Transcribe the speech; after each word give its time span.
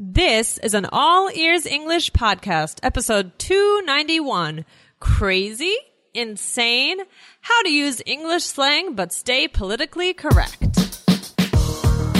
This 0.00 0.58
is 0.58 0.74
an 0.74 0.86
all 0.92 1.28
ears 1.34 1.66
English 1.66 2.12
podcast, 2.12 2.78
episode 2.84 3.36
291. 3.40 4.64
Crazy? 5.00 5.76
Insane? 6.14 7.00
How 7.40 7.62
to 7.62 7.68
use 7.68 8.00
English 8.06 8.44
slang 8.44 8.94
but 8.94 9.12
stay 9.12 9.48
politically 9.48 10.14
correct. 10.14 10.78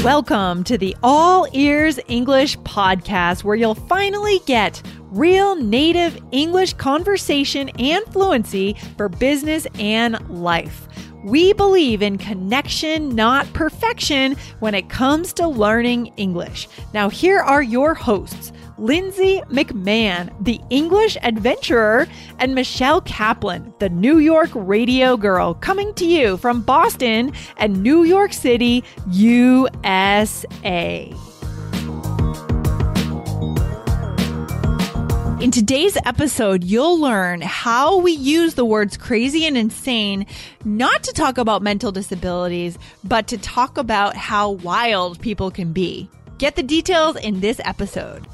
Welcome 0.03 0.65
to 0.65 0.77
the 0.77 0.97
All 1.05 1.47
Ears 1.53 2.01
English 2.09 2.59
podcast, 2.59 3.45
where 3.45 3.55
you'll 3.55 3.77
finally 3.77 4.41
get 4.45 4.83
real 5.11 5.55
native 5.55 6.19
English 6.33 6.73
conversation 6.75 7.69
and 7.79 8.05
fluency 8.07 8.75
for 8.97 9.09
business 9.09 9.69
and 9.79 10.19
life. 10.29 10.88
We 11.25 11.53
believe 11.53 12.01
in 12.01 12.17
connection, 12.17 13.15
not 13.15 13.53
perfection, 13.53 14.37
when 14.61 14.75
it 14.75 14.89
comes 14.89 15.33
to 15.35 15.49
learning 15.49 16.13
English. 16.17 16.69
Now, 16.95 17.09
here 17.09 17.41
are 17.41 17.63
your 17.63 17.95
hosts. 17.95 18.53
Lindsay 18.79 19.43
McMahon, 19.51 20.33
the 20.45 20.61
English 20.71 21.17
adventurer, 21.23 22.07
and 22.39 22.55
Michelle 22.55 23.01
Kaplan, 23.01 23.75
the 23.81 23.89
New 23.89 24.19
York 24.19 24.51
radio 24.55 25.17
girl, 25.17 25.55
coming 25.55 25.93
to 25.95 26.07
you 26.07 26.37
from 26.37 26.63
Boston 26.63 27.33
and 27.57 27.83
New 27.83 28.05
York 28.05 28.33
City, 28.33 28.85
USA. 29.11 31.13
In 35.41 35.53
today's 35.53 35.97
episode, 36.05 36.65
you'll 36.65 36.99
learn 36.99 37.43
how 37.43 37.99
we 37.99 38.11
use 38.11 38.55
the 38.55 38.65
words 38.65 38.97
crazy 38.97 39.47
and 39.47 39.57
insane 39.57 40.27
not 40.65 41.05
to 41.05 41.13
talk 41.13 41.39
about 41.39 41.63
mental 41.63 41.93
disabilities, 41.93 42.77
but 43.05 43.29
to 43.29 43.39
talk 43.39 43.79
about 43.79 44.17
how 44.17 44.51
wild 44.51 45.21
people 45.21 45.53
can 45.53 45.73
be. 45.73 46.11
Get 46.39 46.57
the 46.57 46.65
details 46.65 47.15
in 47.15 47.39
this 47.39 47.61
episode. 47.65 48.27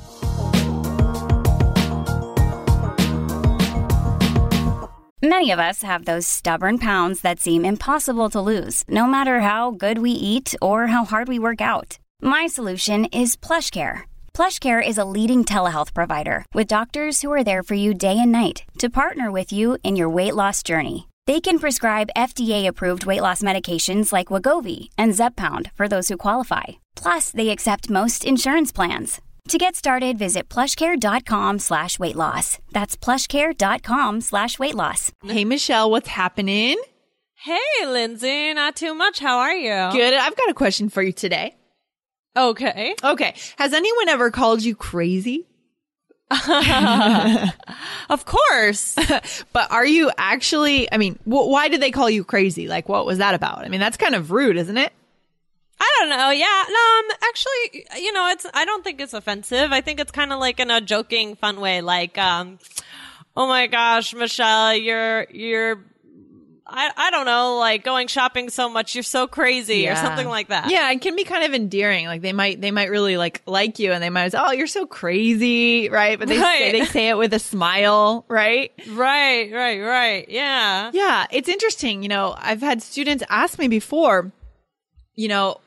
Many 5.22 5.50
of 5.50 5.58
us 5.58 5.82
have 5.82 6.06
those 6.06 6.26
stubborn 6.26 6.78
pounds 6.78 7.20
that 7.20 7.38
seem 7.38 7.66
impossible 7.66 8.30
to 8.30 8.40
lose, 8.40 8.82
no 8.88 9.06
matter 9.06 9.40
how 9.40 9.72
good 9.72 9.98
we 9.98 10.12
eat 10.12 10.54
or 10.62 10.86
how 10.86 11.04
hard 11.04 11.28
we 11.28 11.38
work 11.38 11.60
out. 11.60 11.98
My 12.22 12.46
solution 12.46 13.04
is 13.06 13.36
PlushCare. 13.36 14.04
PlushCare 14.34 14.84
is 14.84 14.98
a 14.98 15.04
leading 15.04 15.44
telehealth 15.44 15.94
provider 15.94 16.44
with 16.52 16.66
doctors 16.66 17.22
who 17.22 17.30
are 17.30 17.44
there 17.44 17.62
for 17.62 17.74
you 17.74 17.94
day 17.94 18.18
and 18.18 18.32
night 18.32 18.64
to 18.78 18.90
partner 18.90 19.30
with 19.30 19.52
you 19.52 19.78
in 19.84 19.94
your 19.94 20.10
weight 20.10 20.34
loss 20.34 20.62
journey. 20.64 21.08
They 21.26 21.40
can 21.40 21.60
prescribe 21.60 22.10
FDA-approved 22.16 23.06
weight 23.06 23.20
loss 23.22 23.42
medications 23.42 24.12
like 24.12 24.32
Wegovy 24.32 24.90
and 24.98 25.12
Zepbound 25.12 25.70
for 25.76 25.86
those 25.86 26.08
who 26.08 26.16
qualify. 26.16 26.64
Plus, 26.96 27.30
they 27.30 27.50
accept 27.50 27.88
most 27.88 28.24
insurance 28.24 28.72
plans. 28.72 29.20
To 29.48 29.56
get 29.58 29.76
started, 29.76 30.18
visit 30.18 30.48
plushcare.com 30.48 31.60
slash 31.60 31.98
weight 31.98 32.16
loss. 32.16 32.58
That's 32.72 32.96
plushcare.com 32.96 34.20
slash 34.20 34.58
weight 34.58 34.74
loss. 34.74 35.12
Hey, 35.24 35.44
Michelle, 35.44 35.90
what's 35.90 36.08
happening? 36.08 36.82
Hey, 37.34 37.86
Lindsay, 37.86 38.52
not 38.52 38.74
too 38.74 38.94
much. 38.94 39.20
How 39.20 39.38
are 39.38 39.54
you? 39.54 39.92
Good. 39.92 40.14
I've 40.14 40.36
got 40.36 40.48
a 40.48 40.54
question 40.54 40.88
for 40.88 41.02
you 41.02 41.12
today. 41.12 41.54
Okay. 42.36 42.94
Okay. 43.04 43.34
Has 43.56 43.72
anyone 43.72 44.08
ever 44.08 44.30
called 44.30 44.62
you 44.62 44.74
crazy? 44.74 45.46
Of 48.10 48.24
course. 48.24 48.96
But 49.52 49.70
are 49.70 49.86
you 49.86 50.10
actually, 50.18 50.90
I 50.92 50.96
mean, 50.96 51.18
wh- 51.24 51.48
why 51.48 51.68
did 51.68 51.80
they 51.80 51.90
call 51.90 52.10
you 52.10 52.24
crazy? 52.24 52.66
Like, 52.66 52.88
what 52.88 53.06
was 53.06 53.18
that 53.18 53.34
about? 53.34 53.64
I 53.64 53.68
mean, 53.68 53.80
that's 53.80 53.96
kind 53.96 54.14
of 54.14 54.30
rude, 54.32 54.56
isn't 54.56 54.76
it? 54.76 54.92
I 55.80 55.96
don't 56.00 56.08
know. 56.08 56.30
Yeah. 56.30 56.64
No, 56.68 56.98
um, 56.98 57.18
actually, 57.22 57.86
you 58.02 58.12
know, 58.12 58.28
it's, 58.30 58.46
I 58.52 58.64
don't 58.64 58.82
think 58.82 59.00
it's 59.00 59.12
offensive. 59.14 59.72
I 59.72 59.80
think 59.80 60.00
it's 60.00 60.10
kind 60.12 60.32
of 60.32 60.40
like 60.40 60.58
in 60.60 60.70
a 60.70 60.80
joking, 60.80 61.36
fun 61.36 61.60
way. 61.60 61.80
Like, 61.82 62.18
um, 62.18 62.58
oh 63.36 63.46
my 63.46 63.66
gosh, 63.68 64.12
Michelle, 64.14 64.74
you're, 64.74 65.26
you're, 65.30 65.84
I, 66.66 66.90
I 66.96 67.10
don't 67.10 67.26
know, 67.26 67.58
like 67.58 67.84
going 67.84 68.08
shopping 68.08 68.48
so 68.48 68.70
much, 68.70 68.94
you're 68.94 69.02
so 69.02 69.26
crazy 69.26 69.86
or 69.86 69.96
something 69.96 70.26
like 70.26 70.48
that. 70.48 70.70
Yeah, 70.70 70.90
it 70.90 71.00
can 71.02 71.14
be 71.14 71.24
kind 71.24 71.44
of 71.44 71.52
endearing. 71.52 72.06
Like 72.06 72.22
they 72.22 72.32
might 72.32 72.60
they 72.60 72.70
might 72.70 72.90
really 72.90 73.18
like 73.18 73.42
like 73.46 73.78
you 73.78 73.92
and 73.92 74.02
they 74.02 74.08
might 74.08 74.32
say, 74.32 74.38
"Oh, 74.40 74.52
you're 74.52 74.66
so 74.66 74.86
crazy," 74.86 75.90
right? 75.90 76.18
But 76.18 76.28
they 76.28 76.38
say 76.40 76.72
they 76.72 76.84
say 76.86 77.08
it 77.10 77.18
with 77.18 77.34
a 77.34 77.38
smile, 77.38 78.24
right? 78.28 78.72
Right, 78.90 79.52
right, 79.52 79.80
right. 79.80 80.28
Yeah. 80.28 80.90
Yeah, 80.94 81.26
it's 81.30 81.48
interesting. 81.48 82.02
You 82.02 82.08
know, 82.08 82.34
I've 82.38 82.62
had 82.62 82.82
students 82.82 83.22
ask 83.28 83.58
me 83.58 83.68
before, 83.68 84.32
you 85.14 85.28
know, 85.28 85.60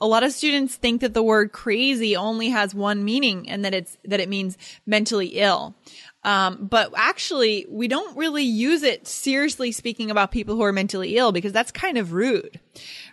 a 0.00 0.06
lot 0.06 0.22
of 0.22 0.32
students 0.32 0.76
think 0.76 1.00
that 1.00 1.14
the 1.14 1.22
word 1.22 1.50
crazy 1.52 2.14
only 2.14 2.50
has 2.50 2.74
one 2.74 3.04
meaning 3.04 3.48
and 3.48 3.64
that 3.64 3.72
it's 3.74 3.96
that 4.04 4.20
it 4.20 4.28
means 4.28 4.58
mentally 4.86 5.28
ill. 5.38 5.74
Um, 6.24 6.66
but 6.66 6.90
actually, 6.96 7.66
we 7.68 7.86
don't 7.86 8.16
really 8.16 8.44
use 8.44 8.82
it 8.82 9.06
seriously 9.06 9.72
speaking 9.72 10.10
about 10.10 10.30
people 10.30 10.54
who 10.56 10.62
are 10.62 10.72
mentally 10.72 11.16
ill 11.16 11.32
because 11.32 11.52
that's 11.52 11.70
kind 11.70 11.98
of 11.98 12.12
rude, 12.12 12.58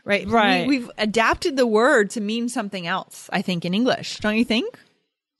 right? 0.06 0.28
Right. 0.28 0.66
We, 0.66 0.80
we've 0.80 0.92
adapted 0.98 1.58
the 1.58 1.68
word 1.68 2.10
to 2.12 2.22
mean 2.22 2.48
something 2.48 2.88
else, 2.88 3.30
I 3.34 3.42
think, 3.42 3.66
in 3.66 3.74
English. 3.74 4.20
Don't 4.20 4.38
you 4.38 4.46
think? 4.46 4.80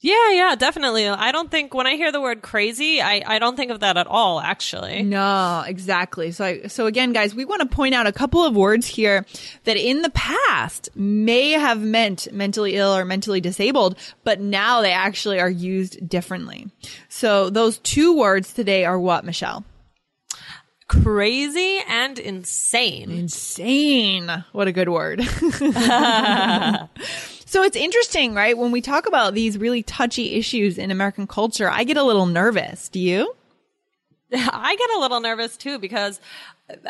Yeah, 0.04 0.32
yeah, 0.32 0.56
definitely. 0.56 1.08
I 1.08 1.32
don't 1.32 1.52
think 1.52 1.76
when 1.76 1.86
I 1.86 1.96
hear 1.96 2.12
the 2.12 2.20
word 2.20 2.42
crazy, 2.42 3.00
I, 3.04 3.22
I 3.24 3.38
don't 3.38 3.56
think 3.56 3.70
of 3.70 3.82
that 3.82 3.98
at 3.98 4.08
all, 4.08 4.40
actually. 4.40 5.04
No, 5.04 5.64
exactly. 5.66 6.32
So, 6.32 6.44
I, 6.44 6.68
so 6.68 6.88
again, 6.88 7.14
guys, 7.14 7.36
we 7.36 7.46
want 7.46 7.62
to 7.62 7.68
point 7.68 7.94
out 7.94 8.08
a 8.08 8.12
couple 8.12 8.44
of 8.44 8.56
words 8.56 8.88
here 8.88 9.28
that 9.66 9.78
in 9.78 10.02
the 10.02 10.10
past 10.10 10.90
may 10.96 11.52
have 11.52 11.80
meant 11.80 12.28
mentally 12.34 12.78
ill 12.78 12.96
or 12.96 13.06
mentally 13.06 13.42
disabled, 13.42 13.96
but 14.24 14.42
now 14.42 14.82
they 14.82 14.92
actually 14.92 15.40
are 15.40 15.50
used 15.50 16.10
differently. 16.10 16.72
So 17.08 17.52
those 17.52 17.78
two 17.78 18.18
words 18.18 18.54
today 18.54 18.86
are 18.86 19.00
what, 19.00 19.24
Michelle? 19.24 19.64
Crazy 20.88 21.80
and 21.88 22.18
insane. 22.18 23.12
Insane. 23.12 24.46
What 24.52 24.68
a 24.68 24.72
good 24.72 24.90
word. 24.90 25.22
so 27.52 27.64
it's 27.64 27.76
interesting, 27.76 28.34
right? 28.34 28.58
When 28.58 28.72
we 28.72 28.80
talk 28.80 29.10
about 29.10 29.34
these 29.34 29.58
really 29.58 29.84
touchy 29.84 30.36
issues 30.36 30.78
in 30.78 30.90
American 30.90 31.28
culture, 31.28 31.70
I 31.70 31.84
get 31.84 31.98
a 31.98 32.04
little 32.04 32.26
nervous. 32.26 32.88
Do 32.88 32.98
you? 32.98 33.36
I 34.34 34.74
get 34.78 34.90
a 34.96 35.00
little 35.02 35.20
nervous 35.20 35.58
too 35.58 35.78
because, 35.78 36.22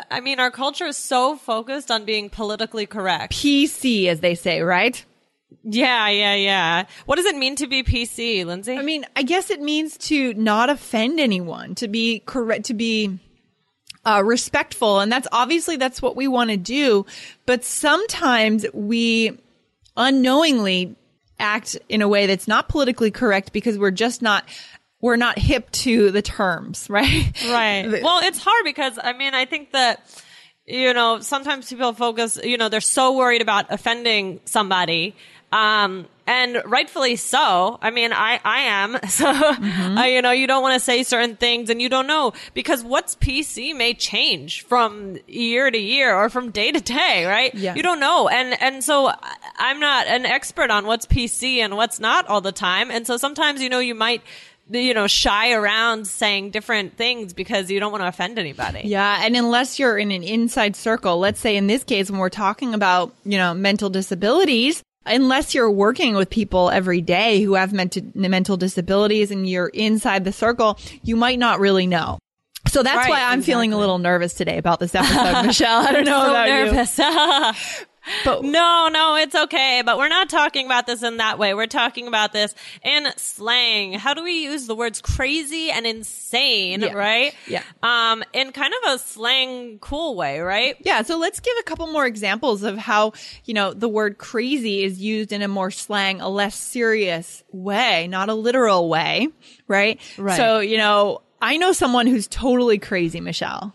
I 0.08 0.20
mean, 0.20 0.38
our 0.38 0.52
culture 0.52 0.86
is 0.86 0.96
so 0.96 1.36
focused 1.36 1.90
on 1.90 2.04
being 2.04 2.30
politically 2.30 2.86
correct. 2.86 3.32
PC, 3.32 4.06
as 4.06 4.20
they 4.20 4.36
say, 4.36 4.62
right? 4.62 5.04
Yeah, 5.64 6.08
yeah, 6.10 6.34
yeah. 6.34 6.84
What 7.06 7.16
does 7.16 7.26
it 7.26 7.34
mean 7.34 7.56
to 7.56 7.66
be 7.66 7.82
PC, 7.82 8.46
Lindsay? 8.46 8.78
I 8.78 8.82
mean, 8.82 9.04
I 9.16 9.24
guess 9.24 9.50
it 9.50 9.60
means 9.60 9.96
to 9.98 10.32
not 10.34 10.70
offend 10.70 11.18
anyone, 11.18 11.74
to 11.74 11.88
be 11.88 12.22
correct, 12.24 12.66
to 12.66 12.74
be 12.74 13.18
uh, 14.04 14.22
respectful, 14.24 15.00
and 15.00 15.10
that's 15.10 15.26
obviously 15.32 15.76
that's 15.76 16.00
what 16.00 16.14
we 16.14 16.28
want 16.28 16.50
to 16.50 16.56
do. 16.56 17.04
But 17.46 17.64
sometimes 17.64 18.64
we 18.72 19.40
unknowingly 19.96 20.96
act 21.38 21.76
in 21.88 22.02
a 22.02 22.08
way 22.08 22.26
that's 22.26 22.46
not 22.46 22.68
politically 22.68 23.10
correct 23.10 23.52
because 23.52 23.78
we're 23.78 23.90
just 23.90 24.22
not 24.22 24.44
we're 25.00 25.16
not 25.16 25.38
hip 25.38 25.70
to 25.72 26.10
the 26.12 26.22
terms, 26.22 26.86
right? 26.90 27.32
Right. 27.46 28.00
Well, 28.02 28.20
it's 28.22 28.38
hard 28.38 28.64
because 28.64 28.98
I 29.02 29.12
mean, 29.12 29.34
I 29.34 29.44
think 29.44 29.72
that 29.72 30.00
you 30.64 30.94
know 30.94 31.20
sometimes 31.20 31.68
people 31.68 31.92
focus. 31.92 32.38
You 32.42 32.56
know, 32.56 32.68
they're 32.68 32.80
so 32.80 33.16
worried 33.16 33.42
about 33.42 33.66
offending 33.70 34.40
somebody, 34.44 35.14
um, 35.52 36.06
and 36.26 36.62
rightfully 36.64 37.16
so. 37.16 37.78
I 37.82 37.90
mean, 37.90 38.12
I 38.12 38.40
I 38.44 38.60
am. 38.60 38.98
So 39.12 39.28
uh, 39.28 40.04
you 40.04 40.22
know, 40.22 40.30
you 40.30 40.46
don't 40.46 40.62
want 40.62 40.74
to 40.74 40.80
say 40.80 41.02
certain 41.02 41.36
things, 41.36 41.68
and 41.68 41.82
you 41.82 41.88
don't 41.88 42.06
know 42.06 42.32
because 42.54 42.82
what's 42.82 43.14
PC 43.16 43.76
may 43.76 43.92
change 43.92 44.62
from 44.62 45.18
year 45.28 45.70
to 45.70 45.78
year 45.78 46.14
or 46.14 46.30
from 46.30 46.50
day 46.50 46.72
to 46.72 46.80
day, 46.80 47.26
right? 47.26 47.54
Yeah. 47.54 47.74
You 47.74 47.82
don't 47.82 48.00
know, 48.00 48.28
and 48.28 48.60
and 48.60 48.82
so 48.82 49.12
I'm 49.56 49.80
not 49.80 50.06
an 50.06 50.24
expert 50.24 50.70
on 50.70 50.86
what's 50.86 51.04
PC 51.04 51.58
and 51.58 51.76
what's 51.76 52.00
not 52.00 52.26
all 52.26 52.40
the 52.40 52.52
time, 52.52 52.90
and 52.90 53.06
so 53.06 53.18
sometimes 53.18 53.60
you 53.60 53.68
know 53.68 53.80
you 53.80 53.94
might 53.94 54.22
you 54.70 54.94
know, 54.94 55.06
shy 55.06 55.52
around 55.52 56.06
saying 56.06 56.50
different 56.50 56.96
things 56.96 57.32
because 57.32 57.70
you 57.70 57.80
don't 57.80 57.92
want 57.92 58.02
to 58.02 58.08
offend 58.08 58.38
anybody. 58.38 58.82
Yeah, 58.84 59.20
and 59.22 59.36
unless 59.36 59.78
you're 59.78 59.98
in 59.98 60.10
an 60.10 60.22
inside 60.22 60.76
circle, 60.76 61.18
let's 61.18 61.40
say 61.40 61.56
in 61.56 61.66
this 61.66 61.84
case 61.84 62.10
when 62.10 62.20
we're 62.20 62.30
talking 62.30 62.72
about, 62.72 63.12
you 63.24 63.36
know, 63.36 63.52
mental 63.54 63.90
disabilities, 63.90 64.82
unless 65.06 65.54
you're 65.54 65.70
working 65.70 66.14
with 66.14 66.30
people 66.30 66.70
every 66.70 67.00
day 67.00 67.42
who 67.42 67.54
have 67.54 67.72
mental 67.72 68.56
disabilities 68.56 69.30
and 69.30 69.48
you're 69.48 69.68
inside 69.68 70.24
the 70.24 70.32
circle, 70.32 70.78
you 71.02 71.16
might 71.16 71.38
not 71.38 71.60
really 71.60 71.86
know. 71.86 72.18
So 72.68 72.82
that's 72.82 72.96
Right, 72.96 73.10
why 73.10 73.22
I'm 73.22 73.42
feeling 73.42 73.72
a 73.72 73.78
little 73.78 73.98
nervous 73.98 74.34
today 74.34 74.56
about 74.56 74.80
this 74.80 74.94
episode, 74.94 75.42
Michelle. 75.46 75.86
I 75.86 75.92
don't 75.92 76.04
know 76.04 76.24
so 76.24 76.30
about 76.30 77.48
you. 77.76 77.84
But 78.24 78.42
No, 78.52 78.88
no, 78.92 79.16
it's 79.16 79.34
okay. 79.34 79.82
But 79.84 79.98
we're 79.98 80.08
not 80.08 80.28
talking 80.28 80.66
about 80.66 80.86
this 80.86 81.02
in 81.02 81.18
that 81.18 81.38
way. 81.38 81.54
We're 81.54 81.66
talking 81.66 82.08
about 82.08 82.32
this 82.32 82.54
in 82.82 83.06
slang. 83.16 83.94
How 83.94 84.14
do 84.14 84.22
we 84.22 84.42
use 84.44 84.66
the 84.66 84.74
words 84.74 85.00
crazy 85.00 85.70
and 85.70 85.86
insane, 85.86 86.80
Yeah. 86.80 86.92
right? 86.92 87.34
Yeah. 87.46 87.62
Um, 87.82 88.22
in 88.32 88.52
kind 88.52 88.72
of 88.84 88.94
a 88.94 88.98
slang 88.98 89.78
cool 89.80 90.16
way, 90.16 90.40
right? 90.40 90.76
Yeah, 90.80 91.02
so 91.02 91.16
let's 91.18 91.40
give 91.40 91.54
a 91.60 91.62
couple 91.62 91.86
more 91.88 92.06
examples 92.06 92.62
of 92.62 92.76
how, 92.78 93.12
you 93.44 93.54
know, 93.54 93.72
the 93.72 93.88
word 93.88 94.18
crazy 94.18 94.82
is 94.84 95.00
used 95.00 95.32
in 95.32 95.42
a 95.42 95.48
more 95.48 95.70
slang, 95.70 96.20
a 96.20 96.28
less 96.28 96.56
serious 96.56 97.42
way, 97.52 98.08
not 98.08 98.28
a 98.28 98.34
literal 98.34 98.88
way, 98.88 99.28
right? 99.68 100.00
Right. 100.18 100.36
So, 100.36 100.58
you 100.60 100.76
know, 100.78 101.22
I 101.40 101.56
know 101.56 101.72
someone 101.72 102.06
who's 102.06 102.26
totally 102.28 102.78
crazy, 102.78 103.20
Michelle. 103.20 103.74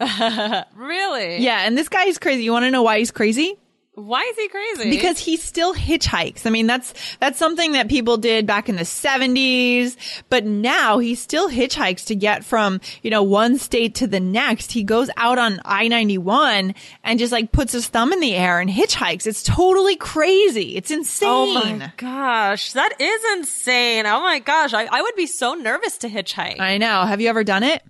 Really? 0.74 1.38
Yeah, 1.38 1.66
and 1.66 1.76
this 1.76 1.88
guy 1.88 2.04
is 2.04 2.18
crazy. 2.18 2.42
You 2.42 2.52
want 2.52 2.64
to 2.64 2.70
know 2.70 2.82
why 2.82 2.98
he's 2.98 3.10
crazy? 3.10 3.56
Why 3.94 4.22
is 4.22 4.36
he 4.36 4.48
crazy? 4.48 4.88
Because 4.90 5.18
he 5.18 5.36
still 5.36 5.74
hitchhikes. 5.74 6.46
I 6.46 6.50
mean, 6.50 6.66
that's 6.66 6.94
that's 7.18 7.38
something 7.38 7.72
that 7.72 7.88
people 7.88 8.16
did 8.16 8.46
back 8.46 8.68
in 8.68 8.76
the 8.76 8.84
70s, 8.84 9.96
but 10.30 10.44
now 10.46 10.98
he 10.98 11.14
still 11.14 11.50
hitchhikes 11.50 12.06
to 12.06 12.14
get 12.14 12.44
from, 12.44 12.80
you 13.02 13.10
know, 13.10 13.22
one 13.22 13.58
state 13.58 13.96
to 13.96 14.06
the 14.06 14.20
next. 14.20 14.72
He 14.72 14.84
goes 14.84 15.10
out 15.16 15.38
on 15.38 15.60
I-91 15.64 16.74
and 17.04 17.18
just 17.18 17.32
like 17.32 17.52
puts 17.52 17.72
his 17.72 17.88
thumb 17.88 18.12
in 18.12 18.20
the 18.20 18.34
air 18.34 18.60
and 18.60 18.70
hitchhikes. 18.70 19.26
It's 19.26 19.42
totally 19.42 19.96
crazy. 19.96 20.76
It's 20.76 20.90
insane. 20.90 21.28
Oh 21.28 21.46
my 21.76 21.92
gosh, 21.96 22.72
that 22.72 22.94
is 23.00 23.20
insane. 23.38 24.06
Oh 24.06 24.20
my 24.20 24.38
gosh, 24.38 24.72
I, 24.72 24.84
I 24.90 25.02
would 25.02 25.16
be 25.16 25.26
so 25.26 25.54
nervous 25.54 25.98
to 25.98 26.08
hitchhike. 26.08 26.60
I 26.60 26.78
know. 26.78 27.02
Have 27.04 27.20
you 27.20 27.28
ever 27.28 27.44
done 27.44 27.64
it? 27.64 27.82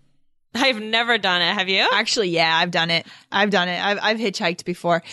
I've 0.54 0.80
never 0.80 1.16
done 1.18 1.42
it. 1.42 1.54
Have 1.54 1.68
you? 1.68 1.86
Actually, 1.92 2.30
yeah, 2.30 2.56
I've 2.56 2.70
done 2.70 2.90
it. 2.90 3.06
I've 3.30 3.50
done 3.50 3.68
it. 3.68 3.80
I've, 3.82 3.98
I've 4.02 4.18
hitchhiked 4.18 4.64
before. 4.64 5.02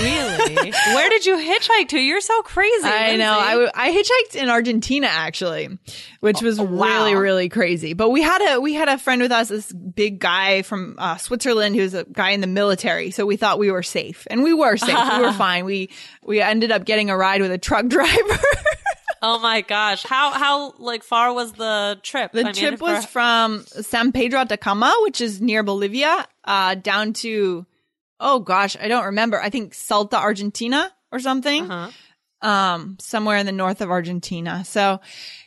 Really? 0.00 0.54
Where 0.94 1.10
did 1.10 1.26
you 1.26 1.36
hitchhike 1.36 1.88
to? 1.88 1.98
You're 2.00 2.22
so 2.22 2.40
crazy. 2.40 2.86
I 2.86 3.16
know. 3.16 3.36
I, 3.38 3.56
Lindsay. 3.56 4.12
hitchhiked 4.12 4.42
in 4.42 4.48
Argentina 4.48 5.08
actually, 5.10 5.78
which 6.20 6.40
was 6.40 6.58
Oh, 6.58 6.62
wow. 6.64 6.86
really 6.86 7.14
really 7.16 7.48
crazy. 7.50 7.92
But 7.92 8.08
we 8.08 8.22
had 8.22 8.40
a 8.54 8.60
we 8.60 8.72
had 8.72 8.88
a 8.88 8.96
friend 8.96 9.20
with 9.20 9.30
us, 9.30 9.48
this 9.48 9.70
big 9.72 10.18
guy 10.18 10.62
from 10.62 10.94
uh, 10.96 11.18
Switzerland 11.18 11.76
who 11.76 11.82
was 11.82 11.92
a 11.92 12.04
guy 12.04 12.30
in 12.30 12.40
the 12.40 12.46
military. 12.46 13.10
So 13.10 13.26
we 13.26 13.36
thought 13.36 13.58
we 13.58 13.70
were 13.70 13.82
safe, 13.82 14.26
and 14.30 14.42
we 14.42 14.54
were 14.54 14.78
safe. 14.78 14.96
we 15.18 15.20
were 15.22 15.32
fine. 15.34 15.66
We 15.66 15.90
we 16.24 16.40
ended 16.40 16.72
up 16.72 16.86
getting 16.86 17.10
a 17.10 17.16
ride 17.16 17.42
with 17.42 17.50
a 17.52 17.58
truck 17.58 17.86
driver. 17.86 18.38
Oh 19.22 19.38
my 19.38 19.60
gosh. 19.60 20.02
How 20.02 20.32
how 20.32 20.72
like 20.78 21.02
far 21.02 21.32
was 21.34 21.52
the 21.52 21.98
trip? 22.02 22.32
the 22.32 22.40
I 22.40 22.44
mean, 22.44 22.54
trip 22.54 22.78
for- 22.78 22.84
was 22.84 23.04
from 23.04 23.64
San 23.66 24.12
Pedro 24.12 24.40
Atacama, 24.40 24.94
which 25.02 25.20
is 25.20 25.40
near 25.40 25.62
Bolivia, 25.62 26.26
uh, 26.44 26.74
down 26.76 27.12
to 27.14 27.66
oh 28.18 28.40
gosh, 28.40 28.76
I 28.80 28.88
don't 28.88 29.06
remember. 29.06 29.40
I 29.40 29.50
think 29.50 29.74
Salta, 29.74 30.16
Argentina, 30.16 30.90
or 31.12 31.18
something. 31.20 31.70
Uh-huh. 31.70 31.90
um, 32.48 32.96
somewhere 32.98 33.36
in 33.36 33.44
the 33.44 33.52
north 33.52 33.82
of 33.82 33.90
Argentina. 33.90 34.64
So, 34.64 35.00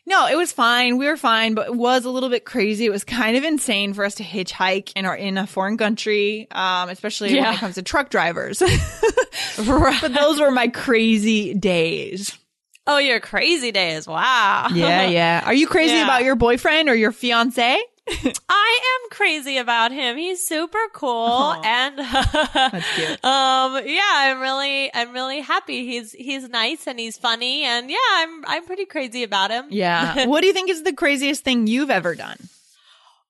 no, 0.06 0.28
it 0.28 0.36
was 0.36 0.52
fine. 0.52 0.98
We 0.98 1.08
were 1.08 1.18
fine, 1.18 1.56
but 1.56 1.68
it 1.68 1.76
was 1.76 2.06
a 2.06 2.12
little 2.12 2.30
bit 2.30 2.46
crazy. 2.46 2.86
It 2.86 2.92
was 2.92 3.04
kind 3.04 3.36
of 3.36 3.44
insane 3.44 3.94
for 3.96 4.06
us 4.06 4.16
to 4.16 4.24
hitchhike 4.24 4.92
in 4.96 5.06
our 5.06 5.16
in 5.16 5.40
a 5.40 5.48
foreign 5.48 5.78
country, 5.78 6.48
um, 6.52 6.90
especially 6.90 7.34
when 7.34 7.54
it 7.54 7.58
comes 7.58 7.76
to 7.76 7.82
truck 7.82 8.10
drivers. 8.10 8.60
but 9.58 10.14
those 10.14 10.40
were 10.40 10.52
my 10.52 10.68
crazy 10.68 11.56
days. 11.56 12.38
Oh, 12.86 12.98
your 12.98 13.20
crazy 13.20 13.72
days. 13.72 14.08
Wow. 14.08 14.68
Yeah, 14.74 15.04
yeah. 15.08 15.44
Are 15.46 15.54
you 15.54 15.68
crazy 15.68 15.96
Yeah. 15.96 16.04
about 16.04 16.24
your 16.24 16.36
boyfriend 16.36 16.90
or 16.90 16.96
your 16.96 17.12
fiance? 17.12 17.78
I 18.50 18.80
am 19.04 19.10
crazy 19.12 19.56
about 19.58 19.94
him. 19.94 20.18
He's 20.18 20.46
super 20.46 20.78
cool 20.94 21.54
and 21.64 21.98
That's 22.00 22.96
cute. 22.96 23.24
um 23.24 23.82
yeah, 23.86 24.12
I'm 24.14 24.42
really 24.42 24.94
I'm 24.94 25.14
really 25.14 25.40
happy. 25.40 25.86
He's 25.86 26.12
he's 26.12 26.50
nice 26.50 26.86
and 26.86 27.00
he's 27.00 27.18
funny 27.18 27.64
and 27.64 27.90
yeah, 27.90 27.96
I'm 28.16 28.44
I'm 28.46 28.66
pretty 28.66 28.84
crazy 28.86 29.24
about 29.24 29.52
him. 29.52 29.68
Yeah. 29.70 30.26
what 30.28 30.42
do 30.42 30.48
you 30.48 30.54
think 30.54 30.70
is 30.70 30.84
the 30.84 30.92
craziest 30.92 31.46
thing 31.46 31.66
you've 31.68 31.90
ever 31.90 32.14
done? 32.16 32.38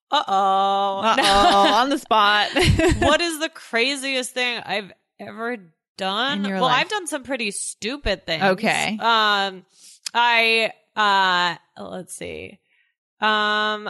Uh-oh. 0.10 1.02
Uh 1.04 1.16
oh, 1.20 1.74
on 1.76 1.90
the 1.90 1.98
spot. 2.00 2.50
what 3.00 3.22
is 3.22 3.40
the 3.40 3.50
craziest 3.50 4.32
thing 4.32 4.60
I've 4.66 4.92
ever 5.20 5.58
done? 5.98 6.44
Well, 6.44 6.64
life. 6.64 6.82
I've 6.82 6.90
done 6.90 7.08
some 7.08 7.24
pretty 7.24 7.52
stupid 7.52 8.26
things. 8.26 8.44
Okay. 8.44 8.98
Um, 9.00 9.66
I 10.14 10.72
uh, 10.96 11.56
let's 11.82 12.16
see. 12.16 12.60
Um, 13.20 13.90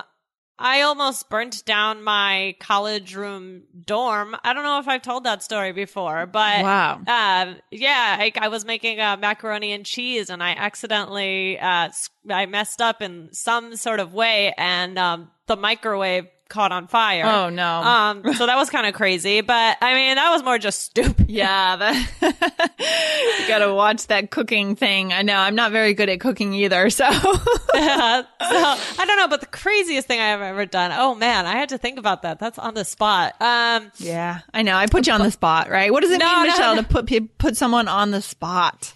I 0.60 0.82
almost 0.82 1.30
burnt 1.30 1.66
down 1.66 2.04
my 2.04 2.56
college 2.60 3.16
room 3.16 3.64
dorm. 3.86 4.36
I 4.44 4.54
don't 4.54 4.64
know 4.64 4.80
if 4.80 4.88
I've 4.88 5.02
told 5.02 5.24
that 5.24 5.42
story 5.42 5.72
before, 5.72 6.28
but 6.28 6.62
Wow. 6.62 6.94
um, 7.08 7.56
yeah, 7.72 8.16
I, 8.20 8.32
I 8.38 8.48
was 8.50 8.64
making 8.64 9.00
uh, 9.00 9.18
macaroni 9.18 9.72
and 9.74 9.84
cheese, 9.86 10.30
and 10.30 10.44
I 10.44 10.52
accidentally 10.52 11.60
uh, 11.60 11.90
I 12.30 12.46
messed 12.46 12.82
up 12.82 13.02
in 13.02 13.30
some 13.34 13.76
sort 13.76 14.00
of 14.00 14.14
way, 14.14 14.54
and 14.58 14.98
um, 15.00 15.32
the 15.48 15.58
microwave 15.58 16.28
caught 16.50 16.72
on 16.72 16.88
fire. 16.88 17.24
Oh, 17.26 17.50
no. 17.50 17.66
Um, 17.82 18.34
so 18.36 18.46
that 18.46 18.56
was 18.58 18.70
kind 18.70 18.86
of 18.86 18.94
crazy, 18.94 19.42
but 19.42 19.78
I 19.82 19.94
mean, 19.94 20.16
that 20.16 20.30
was 20.32 20.44
more 20.44 20.58
just 20.58 20.82
stupid. 20.82 21.30
Yeah, 21.30 21.76
that 21.78 21.96
you 23.40 23.48
gotta 23.48 23.74
watch 23.74 24.08
that 24.08 24.30
cooking 24.32 24.76
thing. 24.76 25.14
I 25.14 25.22
know 25.24 25.36
I'm 25.38 25.56
not 25.56 25.72
very 25.72 25.94
good 25.94 26.10
at 26.10 26.20
cooking 26.20 26.54
either, 26.54 26.90
so 26.90 27.10
so 27.12 27.30
I 27.78 29.04
don't 29.06 29.18
know, 29.18 29.28
but 29.28 29.40
the 29.42 29.48
craziest 29.48 30.08
thing 30.08 30.20
I've 30.20 30.42
ever 30.42 30.66
done. 30.66 30.92
Oh 30.94 31.16
man, 31.16 31.46
I 31.46 31.54
had 31.54 31.70
to 31.70 31.78
think 31.78 31.98
about 31.98 32.22
that. 32.24 32.40
That's 32.40 32.60
on 32.60 32.74
the 32.74 32.86
spot. 32.86 33.36
Um, 33.42 33.92
yeah, 33.98 34.40
I 34.54 34.62
know. 34.62 34.76
I 34.76 34.88
put 34.88 35.08
you 35.08 35.14
on 35.14 35.22
the 35.22 35.32
spot, 35.32 35.70
right? 35.70 35.92
What 35.92 36.02
does 36.02 36.12
it 36.12 36.20
No, 36.20 36.42
mean, 36.42 36.52
Michelle, 36.52 36.76
no. 36.76 36.82
to 36.84 36.88
put 36.88 37.38
put 37.38 37.58
someone 37.58 37.88
on 37.88 38.12
the 38.12 38.22
spot? 38.22 38.94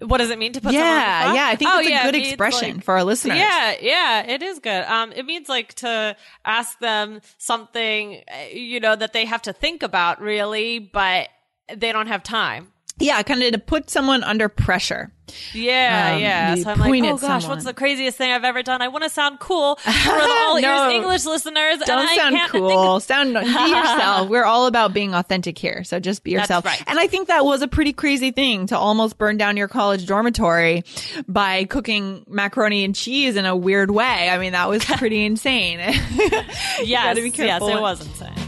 What 0.00 0.18
does 0.18 0.30
it 0.30 0.38
mean 0.38 0.52
to 0.52 0.60
put? 0.60 0.72
someone 0.72 0.86
on 0.88 0.94
the 0.94 1.00
yeah, 1.00 1.32
yeah. 1.34 1.46
I 1.48 1.56
think 1.56 1.70
Oh, 1.70 1.76
that's 1.78 1.88
yeah, 1.90 2.02
a 2.02 2.04
good 2.04 2.14
it 2.14 2.26
expression 2.28 2.76
like- 2.76 2.84
for 2.84 2.94
our 2.94 3.04
listeners. 3.04 3.38
Yeah, 3.38 3.74
yeah, 3.80 4.26
it 4.26 4.42
is 4.42 4.58
good. 4.60 4.84
Um, 4.84 5.12
it 5.12 5.24
means 5.26 5.48
like 5.48 5.74
to 5.74 6.16
ask 6.44 6.78
them 6.78 7.20
something, 7.38 8.22
uh, 8.32 8.46
you 8.52 8.80
know, 8.80 8.94
that 8.94 9.12
they 9.12 9.24
have 9.24 9.42
to 9.42 9.52
think 9.52 9.82
about 9.82 10.20
really, 10.20 10.78
but 10.78 11.28
they 11.74 11.92
don't 11.92 12.06
have 12.06 12.22
time. 12.22 12.72
Yeah, 12.98 13.22
kind 13.22 13.42
of 13.42 13.52
to 13.52 13.58
put 13.58 13.90
someone 13.90 14.22
under 14.24 14.48
pressure. 14.48 15.12
Yeah, 15.52 16.14
Um, 16.14 16.22
yeah. 16.22 16.54
So 16.54 16.70
I'm 16.70 16.78
like, 16.78 17.02
oh 17.04 17.18
gosh, 17.18 17.42
someone. 17.42 17.56
what's 17.58 17.64
the 17.66 17.74
craziest 17.74 18.16
thing 18.16 18.32
I've 18.32 18.44
ever 18.44 18.62
done? 18.62 18.80
I 18.80 18.88
want 18.88 19.04
to 19.04 19.10
sound 19.10 19.38
cool 19.40 19.76
for 19.76 20.10
all 20.10 20.58
No. 20.58 20.86
ears 20.88 20.94
English 20.94 21.24
listeners. 21.26 21.78
Don't 21.84 22.08
I 22.08 22.16
sound 22.16 22.38
cool. 22.50 22.98
Sound 23.00 23.34
be 23.38 23.40
yourself. 23.46 24.30
We're 24.30 24.46
all 24.46 24.66
about 24.66 24.94
being 24.94 25.14
authentic 25.14 25.58
here, 25.58 25.84
so 25.84 26.00
just 26.00 26.24
be 26.24 26.30
yourself. 26.30 26.64
right. 26.64 26.82
And 26.86 26.98
I 26.98 27.08
think 27.08 27.28
that 27.28 27.44
was 27.44 27.60
a 27.60 27.68
pretty 27.68 27.92
crazy 27.92 28.30
thing 28.30 28.68
to 28.68 28.78
almost 28.78 29.18
burn 29.18 29.36
down 29.36 29.58
your 29.58 29.68
college 29.68 30.06
dormitory 30.06 30.84
by 31.28 31.64
cooking 31.64 32.24
macaroni 32.26 32.84
and 32.84 32.94
cheese 32.94 33.36
in 33.36 33.44
a 33.44 33.54
weird 33.54 33.90
way. 33.90 34.30
I 34.30 34.38
mean, 34.38 34.52
that 34.52 34.70
was 34.70 34.82
pretty 34.96 35.26
insane. 35.26 35.78
Yes, 35.78 36.84
yes, 36.84 37.18
it 37.18 37.80
was 37.80 38.00
insane. 38.00 38.47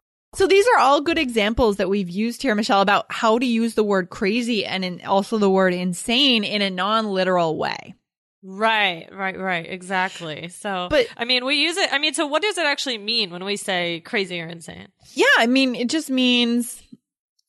So 0.33 0.47
these 0.47 0.65
are 0.75 0.79
all 0.79 1.01
good 1.01 1.17
examples 1.17 1.77
that 1.77 1.89
we've 1.89 2.09
used 2.09 2.41
here, 2.41 2.55
Michelle, 2.55 2.81
about 2.81 3.05
how 3.09 3.37
to 3.37 3.45
use 3.45 3.73
the 3.75 3.83
word 3.83 4.09
crazy 4.09 4.65
and 4.65 4.85
in, 4.85 5.01
also 5.05 5.37
the 5.37 5.49
word 5.49 5.73
insane 5.73 6.43
in 6.45 6.61
a 6.61 6.69
non-literal 6.69 7.57
way. 7.57 7.95
Right, 8.43 9.07
right, 9.11 9.37
right. 9.37 9.65
Exactly. 9.69 10.47
So, 10.47 10.87
But- 10.89 11.07
I 11.17 11.25
mean, 11.25 11.45
we 11.45 11.55
use 11.61 11.77
it. 11.77 11.91
I 11.91 11.99
mean, 11.99 12.13
so 12.13 12.27
what 12.27 12.41
does 12.41 12.57
it 12.57 12.65
actually 12.65 12.97
mean 12.97 13.29
when 13.29 13.43
we 13.43 13.57
say 13.57 13.99
crazy 13.99 14.39
or 14.41 14.47
insane? 14.47 14.87
Yeah, 15.13 15.25
I 15.37 15.47
mean, 15.47 15.75
it 15.75 15.89
just 15.89 16.09
means 16.09 16.81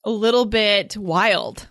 a 0.04 0.10
little 0.10 0.44
bit 0.44 0.96
wild. 0.96 1.68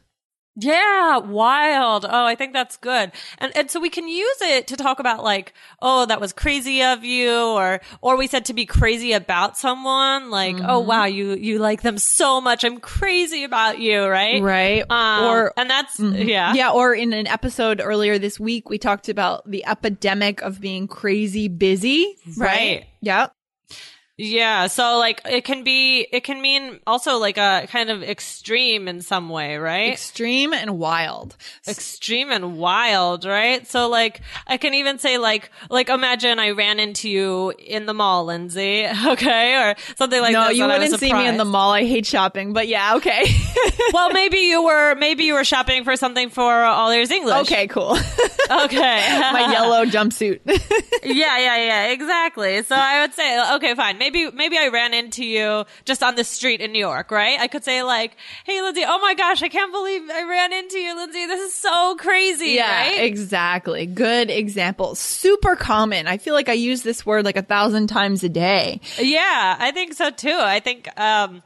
Yeah, 0.55 1.17
wild. 1.17 2.05
Oh, 2.05 2.25
I 2.25 2.35
think 2.35 2.51
that's 2.51 2.75
good. 2.75 3.13
And 3.37 3.55
and 3.55 3.71
so 3.71 3.79
we 3.79 3.89
can 3.89 4.07
use 4.07 4.41
it 4.41 4.67
to 4.67 4.75
talk 4.75 4.99
about 4.99 5.23
like, 5.23 5.53
oh, 5.81 6.05
that 6.07 6.19
was 6.19 6.33
crazy 6.33 6.83
of 6.83 7.05
you 7.05 7.33
or 7.33 7.79
or 8.01 8.17
we 8.17 8.27
said 8.27 8.45
to 8.45 8.53
be 8.53 8.65
crazy 8.65 9.13
about 9.13 9.57
someone, 9.57 10.29
like, 10.29 10.57
oh 10.61 10.79
wow, 10.79 11.05
you 11.05 11.35
you 11.35 11.59
like 11.59 11.83
them 11.83 11.97
so 11.97 12.41
much. 12.41 12.65
I'm 12.65 12.81
crazy 12.81 13.45
about 13.45 13.79
you, 13.79 14.05
right? 14.05 14.41
Right. 14.41 14.83
Um, 14.89 15.23
or 15.23 15.53
and 15.55 15.69
that's 15.69 15.97
yeah. 15.99 16.53
Yeah, 16.53 16.71
or 16.71 16.93
in 16.93 17.13
an 17.13 17.27
episode 17.27 17.79
earlier 17.81 18.19
this 18.19 18.37
week, 18.37 18.69
we 18.69 18.77
talked 18.77 19.07
about 19.07 19.49
the 19.49 19.65
epidemic 19.65 20.41
of 20.41 20.59
being 20.59 20.85
crazy 20.87 21.47
busy. 21.47 22.17
Right. 22.37 22.51
Right. 22.51 22.85
Yep. 23.01 23.33
Yeah, 24.17 24.67
so 24.67 24.97
like 24.99 25.21
it 25.25 25.45
can 25.45 25.63
be, 25.63 26.01
it 26.11 26.23
can 26.23 26.41
mean 26.41 26.79
also 26.85 27.17
like 27.17 27.37
a 27.37 27.65
kind 27.71 27.89
of 27.89 28.03
extreme 28.03 28.87
in 28.87 29.01
some 29.01 29.29
way, 29.29 29.57
right? 29.57 29.93
Extreme 29.93 30.53
and 30.53 30.77
wild. 30.77 31.35
extreme 31.67 32.29
and 32.29 32.57
wild, 32.57 33.25
right? 33.25 33.65
So 33.65 33.89
like 33.89 34.21
I 34.45 34.57
can 34.57 34.75
even 34.75 34.99
say 34.99 35.17
like 35.17 35.49
like 35.69 35.89
imagine 35.89 36.37
I 36.39 36.51
ran 36.51 36.79
into 36.79 37.09
you 37.09 37.51
in 37.57 37.87
the 37.87 37.93
mall, 37.93 38.25
Lindsay, 38.25 38.85
okay, 39.07 39.55
or 39.55 39.75
something 39.95 40.21
like 40.21 40.33
that. 40.33 40.45
no, 40.45 40.49
you 40.51 40.67
wouldn't 40.67 40.99
see 40.99 41.13
me 41.13 41.25
in 41.27 41.37
the 41.37 41.45
mall. 41.45 41.71
I 41.71 41.85
hate 41.85 42.05
shopping, 42.05 42.53
but 42.53 42.67
yeah, 42.67 42.95
okay. 42.97 43.23
well, 43.93 44.11
maybe 44.11 44.37
you 44.39 44.63
were 44.63 44.93
maybe 44.95 45.23
you 45.23 45.33
were 45.33 45.45
shopping 45.45 45.83
for 45.83 45.95
something 45.95 46.29
for 46.29 46.51
All 46.51 46.91
Ears 46.91 47.09
English. 47.11 47.37
okay, 47.41 47.65
cool. 47.67 47.97
okay, 48.51 49.07
My 49.31 49.47
yellow 49.51 49.85
jumpsuit. 49.85 50.41
yeah, 51.03 51.37
yeah, 51.39 51.57
yeah, 51.57 51.87
exactly. 51.91 52.61
So 52.63 52.75
I 52.75 53.01
would 53.01 53.13
say, 53.13 53.55
okay, 53.55 53.73
fine. 53.73 53.97
Maybe, 54.01 54.31
maybe 54.31 54.57
I 54.57 54.69
ran 54.69 54.95
into 54.95 55.23
you 55.23 55.63
just 55.85 56.01
on 56.01 56.15
the 56.15 56.23
street 56.23 56.59
in 56.59 56.71
New 56.71 56.79
York, 56.79 57.11
right? 57.11 57.39
I 57.39 57.47
could 57.47 57.63
say 57.63 57.83
like, 57.83 58.17
hey, 58.45 58.59
Lindsay, 58.59 58.81
oh 58.83 58.97
my 58.99 59.13
gosh, 59.13 59.43
I 59.43 59.47
can't 59.47 59.71
believe 59.71 60.09
I 60.09 60.23
ran 60.23 60.51
into 60.53 60.79
you, 60.79 60.95
Lindsay. 60.95 61.27
This 61.27 61.41
is 61.49 61.53
so 61.53 61.95
crazy, 61.99 62.53
yeah, 62.53 62.87
right? 62.87 63.03
exactly. 63.03 63.85
Good 63.85 64.31
example. 64.31 64.95
Super 64.95 65.55
common. 65.55 66.07
I 66.07 66.17
feel 66.17 66.33
like 66.33 66.49
I 66.49 66.53
use 66.53 66.81
this 66.81 67.05
word 67.05 67.25
like 67.25 67.37
a 67.37 67.43
thousand 67.43 67.89
times 67.89 68.23
a 68.23 68.29
day. 68.29 68.81
yeah, 68.97 69.55
I 69.59 69.69
think 69.69 69.93
so 69.93 70.09
too. 70.09 70.35
I 70.35 70.59
think, 70.61 70.89
um, 70.99 71.43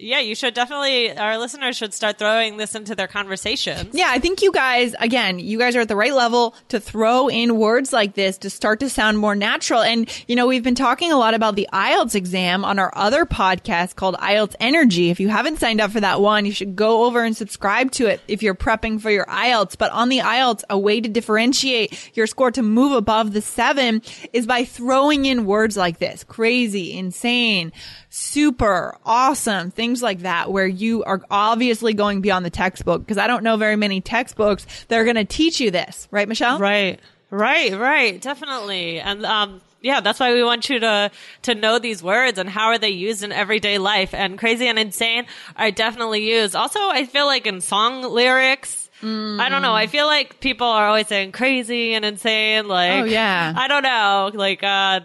yeah, 0.00 0.20
you 0.20 0.34
should 0.34 0.54
definitely, 0.54 1.16
our 1.16 1.38
listeners 1.38 1.76
should 1.76 1.92
start 1.92 2.18
throwing 2.18 2.56
this 2.56 2.74
into 2.74 2.94
their 2.94 3.06
conversations. 3.06 3.94
Yeah, 3.94 4.08
I 4.08 4.18
think 4.18 4.42
you 4.42 4.50
guys, 4.50 4.94
again, 4.98 5.38
you 5.38 5.58
guys 5.58 5.76
are 5.76 5.80
at 5.80 5.88
the 5.88 5.96
right 5.96 6.14
level 6.14 6.54
to 6.68 6.80
throw 6.80 7.28
in 7.28 7.58
words 7.58 7.92
like 7.92 8.14
this 8.14 8.38
to 8.38 8.50
start 8.50 8.80
to 8.80 8.88
sound 8.88 9.18
more 9.18 9.34
natural. 9.34 9.82
And, 9.82 10.10
you 10.26 10.36
know, 10.36 10.46
we've 10.46 10.62
been 10.62 10.74
talking 10.74 11.12
a 11.12 11.16
lot 11.16 11.34
about 11.34 11.54
the 11.54 11.68
IELTS 11.72 12.14
exam 12.14 12.64
on 12.64 12.78
our 12.78 12.92
other 12.96 13.26
podcast 13.26 13.96
called 13.96 14.16
IELTS 14.16 14.56
Energy. 14.58 15.10
If 15.10 15.20
you 15.20 15.28
haven't 15.28 15.60
signed 15.60 15.80
up 15.80 15.90
for 15.90 16.00
that 16.00 16.20
one, 16.20 16.46
you 16.46 16.52
should 16.52 16.76
go 16.76 17.04
over 17.04 17.22
and 17.22 17.36
subscribe 17.36 17.90
to 17.92 18.06
it 18.06 18.20
if 18.26 18.42
you're 18.42 18.54
prepping 18.54 19.00
for 19.00 19.10
your 19.10 19.26
IELTS. 19.26 19.76
But 19.76 19.92
on 19.92 20.08
the 20.08 20.18
IELTS, 20.18 20.64
a 20.70 20.78
way 20.78 21.00
to 21.00 21.08
differentiate 21.08 22.10
your 22.16 22.26
score 22.26 22.50
to 22.52 22.62
move 22.62 22.92
above 22.92 23.32
the 23.32 23.42
seven 23.42 24.02
is 24.32 24.46
by 24.46 24.64
throwing 24.64 25.26
in 25.26 25.44
words 25.44 25.76
like 25.76 25.98
this 25.98 26.24
crazy, 26.24 26.96
insane, 26.96 27.72
super, 28.08 28.96
awesome, 29.04 29.70
things 29.70 29.89
like 30.02 30.20
that, 30.20 30.50
where 30.52 30.66
you 30.66 31.02
are 31.04 31.20
obviously 31.30 31.92
going 31.94 32.20
beyond 32.20 32.44
the 32.44 32.50
textbook. 32.50 33.02
Because 33.02 33.18
I 33.18 33.26
don't 33.26 33.42
know 33.42 33.56
very 33.56 33.76
many 33.76 34.00
textbooks 34.00 34.66
that 34.88 34.98
are 34.98 35.04
going 35.04 35.16
to 35.16 35.24
teach 35.24 35.60
you 35.60 35.70
this, 35.70 36.06
right, 36.10 36.28
Michelle? 36.28 36.58
Right, 36.58 37.00
right, 37.30 37.72
right, 37.78 38.20
definitely. 38.20 39.00
And 39.00 39.24
um, 39.26 39.60
yeah, 39.82 40.00
that's 40.00 40.20
why 40.20 40.32
we 40.32 40.42
want 40.44 40.68
you 40.70 40.78
to 40.80 41.10
to 41.42 41.54
know 41.54 41.78
these 41.78 42.02
words 42.02 42.38
and 42.38 42.48
how 42.48 42.66
are 42.68 42.78
they 42.78 42.90
used 42.90 43.22
in 43.22 43.32
everyday 43.32 43.78
life. 43.78 44.14
And 44.14 44.38
crazy 44.38 44.66
and 44.68 44.78
insane 44.78 45.26
are 45.56 45.70
definitely 45.70 46.30
used. 46.30 46.54
Also, 46.54 46.78
I 46.80 47.06
feel 47.06 47.26
like 47.26 47.46
in 47.46 47.60
song 47.60 48.02
lyrics. 48.02 48.76
I 49.02 49.48
don't 49.48 49.62
know. 49.62 49.72
I 49.74 49.86
feel 49.86 50.04
like 50.04 50.40
people 50.40 50.66
are 50.66 50.86
always 50.86 51.06
saying 51.08 51.32
crazy 51.32 51.94
and 51.94 52.04
insane. 52.04 52.68
Like, 52.68 53.00
Oh, 53.00 53.04
yeah. 53.04 53.54
I 53.56 53.66
don't 53.66 53.82
know, 53.82 54.30
like 54.34 54.62
uh, 54.62 55.00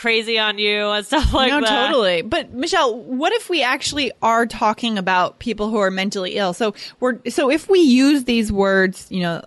crazy 0.00 0.38
on 0.38 0.58
you 0.58 0.88
and 0.88 1.04
stuff 1.04 1.32
like 1.34 1.50
no, 1.50 1.60
that. 1.60 1.70
No, 1.70 1.86
totally. 1.86 2.22
But 2.22 2.54
Michelle, 2.54 2.98
what 2.98 3.34
if 3.34 3.50
we 3.50 3.62
actually 3.62 4.10
are 4.22 4.46
talking 4.46 4.96
about 4.96 5.38
people 5.38 5.68
who 5.68 5.76
are 5.76 5.90
mentally 5.90 6.36
ill? 6.36 6.54
So 6.54 6.74
we're 7.00 7.18
so 7.28 7.50
if 7.50 7.68
we 7.68 7.80
use 7.80 8.24
these 8.24 8.50
words, 8.50 9.06
you 9.10 9.20
know, 9.20 9.44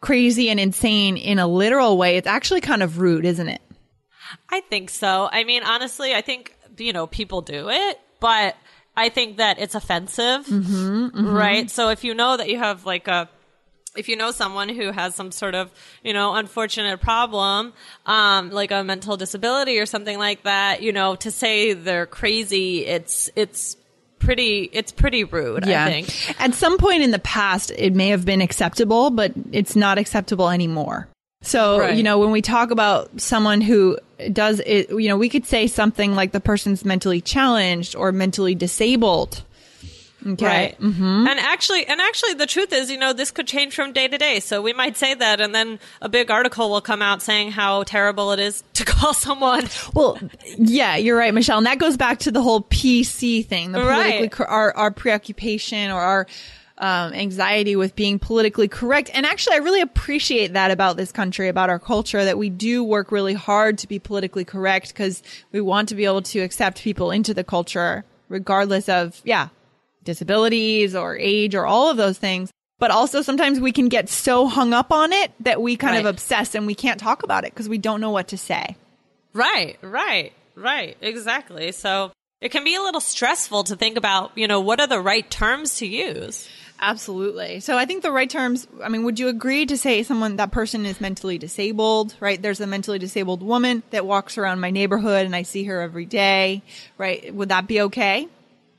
crazy 0.00 0.50
and 0.50 0.60
insane 0.60 1.16
in 1.16 1.38
a 1.38 1.46
literal 1.46 1.96
way, 1.96 2.18
it's 2.18 2.26
actually 2.26 2.60
kind 2.60 2.82
of 2.82 2.98
rude, 2.98 3.24
isn't 3.24 3.48
it? 3.48 3.62
I 4.50 4.60
think 4.60 4.90
so. 4.90 5.28
I 5.32 5.44
mean, 5.44 5.62
honestly, 5.62 6.14
I 6.14 6.20
think, 6.20 6.54
you 6.76 6.92
know, 6.92 7.06
people 7.06 7.40
do 7.40 7.70
it, 7.70 7.98
but 8.20 8.54
I 8.96 9.08
think 9.08 9.38
that 9.38 9.58
it's 9.58 9.74
offensive, 9.74 10.46
mm-hmm, 10.46 11.06
mm-hmm. 11.06 11.26
right? 11.26 11.70
So 11.70 11.88
if 11.88 12.04
you 12.04 12.14
know 12.14 12.36
that 12.36 12.50
you 12.50 12.58
have 12.58 12.84
like 12.84 13.08
a, 13.08 13.30
if 13.98 14.08
you 14.08 14.16
know 14.16 14.30
someone 14.30 14.68
who 14.68 14.90
has 14.92 15.14
some 15.14 15.30
sort 15.32 15.54
of, 15.54 15.70
you 16.02 16.12
know, 16.12 16.34
unfortunate 16.34 17.00
problem, 17.00 17.72
um, 18.06 18.50
like 18.50 18.70
a 18.70 18.84
mental 18.84 19.16
disability 19.16 19.78
or 19.78 19.86
something 19.86 20.18
like 20.18 20.44
that, 20.44 20.80
you 20.82 20.92
know, 20.92 21.16
to 21.16 21.30
say 21.30 21.72
they're 21.72 22.06
crazy, 22.06 22.86
it's, 22.86 23.28
it's 23.36 23.76
pretty, 24.18 24.70
it's 24.72 24.92
pretty 24.92 25.24
rude, 25.24 25.68
I 25.68 25.90
think. 25.90 26.40
At 26.40 26.54
some 26.54 26.78
point 26.78 27.02
in 27.02 27.10
the 27.10 27.18
past, 27.18 27.72
it 27.76 27.94
may 27.94 28.08
have 28.08 28.24
been 28.24 28.40
acceptable, 28.40 29.10
but 29.10 29.32
it's 29.52 29.76
not 29.76 29.98
acceptable 29.98 30.48
anymore. 30.48 31.08
So, 31.42 31.78
Right. 31.80 31.96
you 31.96 32.02
know, 32.02 32.18
when 32.18 32.30
we 32.32 32.42
talk 32.42 32.70
about 32.72 33.20
someone 33.20 33.60
who 33.60 33.96
does 34.32 34.60
it, 34.66 34.90
you 34.90 35.08
know, 35.08 35.16
we 35.16 35.28
could 35.28 35.46
say 35.46 35.68
something 35.68 36.14
like 36.16 36.32
the 36.32 36.40
person's 36.40 36.84
mentally 36.84 37.20
challenged 37.20 37.94
or 37.94 38.10
mentally 38.10 38.54
disabled. 38.56 39.42
Okay. 40.28 40.44
Right. 40.46 40.80
Mm-hmm. 40.80 41.26
And 41.28 41.40
actually, 41.40 41.86
and 41.86 42.00
actually, 42.00 42.34
the 42.34 42.46
truth 42.46 42.72
is, 42.72 42.90
you 42.90 42.98
know, 42.98 43.12
this 43.12 43.30
could 43.30 43.46
change 43.46 43.74
from 43.74 43.92
day 43.92 44.08
to 44.08 44.18
day. 44.18 44.40
So 44.40 44.60
we 44.60 44.72
might 44.72 44.96
say 44.96 45.14
that, 45.14 45.40
and 45.40 45.54
then 45.54 45.78
a 46.02 46.08
big 46.08 46.30
article 46.30 46.68
will 46.70 46.80
come 46.80 47.00
out 47.02 47.22
saying 47.22 47.52
how 47.52 47.82
terrible 47.84 48.32
it 48.32 48.38
is 48.40 48.62
to 48.74 48.84
call 48.86 49.14
someone. 49.14 49.66
Well, 49.94 50.18
yeah, 50.56 50.96
you're 50.96 51.16
right, 51.16 51.32
Michelle. 51.32 51.58
And 51.58 51.66
that 51.66 51.78
goes 51.78 51.96
back 51.96 52.18
to 52.20 52.30
the 52.30 52.42
whole 52.42 52.62
PC 52.62 53.46
thing, 53.46 53.72
the 53.72 53.80
Right. 53.84 54.30
cor- 54.30 54.46
our, 54.46 54.76
our 54.76 54.90
preoccupation 54.90 55.90
or 55.90 56.00
our 56.00 56.26
um, 56.78 57.12
anxiety 57.12 57.74
with 57.74 57.96
being 57.96 58.18
politically 58.18 58.68
correct. 58.68 59.10
And 59.12 59.26
actually, 59.26 59.54
I 59.56 59.58
really 59.58 59.80
appreciate 59.80 60.52
that 60.52 60.70
about 60.70 60.96
this 60.96 61.10
country, 61.10 61.48
about 61.48 61.70
our 61.70 61.78
culture, 61.78 62.24
that 62.24 62.38
we 62.38 62.50
do 62.50 62.84
work 62.84 63.10
really 63.10 63.34
hard 63.34 63.78
to 63.78 63.88
be 63.88 63.98
politically 63.98 64.44
correct 64.44 64.88
because 64.88 65.22
we 65.52 65.60
want 65.60 65.88
to 65.88 65.94
be 65.96 66.04
able 66.04 66.22
to 66.22 66.38
accept 66.40 66.82
people 66.82 67.10
into 67.10 67.34
the 67.34 67.42
culture, 67.42 68.04
regardless 68.28 68.88
of, 68.88 69.20
yeah, 69.24 69.48
disabilities 70.08 70.96
or 70.96 71.16
age 71.16 71.54
or 71.54 71.66
all 71.66 71.90
of 71.90 71.98
those 71.98 72.16
things. 72.18 72.50
But 72.78 72.90
also 72.90 73.22
sometimes 73.22 73.60
we 73.60 73.72
can 73.72 73.88
get 73.88 74.08
so 74.08 74.46
hung 74.46 74.72
up 74.72 74.90
on 74.90 75.12
it 75.12 75.32
that 75.40 75.60
we 75.60 75.76
kind 75.76 75.98
of 75.98 76.06
obsess 76.06 76.54
and 76.54 76.66
we 76.66 76.74
can't 76.74 76.98
talk 76.98 77.22
about 77.22 77.44
it 77.44 77.52
because 77.52 77.68
we 77.68 77.76
don't 77.76 78.00
know 78.00 78.10
what 78.10 78.28
to 78.28 78.38
say. 78.38 78.76
Right, 79.34 79.78
right, 79.82 80.32
right. 80.54 80.96
Exactly. 81.00 81.72
So 81.72 82.12
it 82.40 82.50
can 82.50 82.64
be 82.64 82.76
a 82.76 82.80
little 82.80 83.00
stressful 83.00 83.64
to 83.64 83.76
think 83.76 83.98
about, 83.98 84.30
you 84.36 84.46
know, 84.46 84.60
what 84.60 84.80
are 84.80 84.86
the 84.86 85.00
right 85.00 85.28
terms 85.28 85.78
to 85.78 85.86
use? 85.86 86.48
Absolutely. 86.80 87.58
So 87.58 87.76
I 87.76 87.84
think 87.84 88.04
the 88.04 88.12
right 88.12 88.30
terms, 88.30 88.68
I 88.80 88.88
mean, 88.88 89.02
would 89.02 89.18
you 89.18 89.26
agree 89.26 89.66
to 89.66 89.76
say 89.76 90.04
someone, 90.04 90.36
that 90.36 90.52
person 90.52 90.86
is 90.86 91.00
mentally 91.00 91.36
disabled, 91.36 92.14
right? 92.20 92.40
There's 92.40 92.60
a 92.60 92.66
mentally 92.68 93.00
disabled 93.00 93.42
woman 93.42 93.82
that 93.90 94.06
walks 94.06 94.38
around 94.38 94.60
my 94.60 94.70
neighborhood 94.70 95.26
and 95.26 95.34
I 95.34 95.42
see 95.42 95.64
her 95.64 95.80
every 95.80 96.06
day, 96.06 96.62
right? 96.96 97.34
Would 97.34 97.48
that 97.48 97.66
be 97.66 97.80
okay? 97.82 98.28